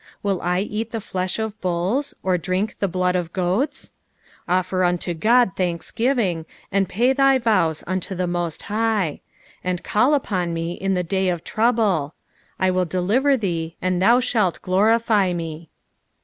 [0.23, 3.91] 13 Will I eat the flesh of bulls, or drink the blood of goats?
[4.47, 9.21] 14 Offer unto God thanksgiving; and pay thy vows unto the most High: 1 5
[9.65, 12.15] And call upon me in the day of trouble:
[12.59, 15.69] I will deliver thee, and thou shatt glorify me.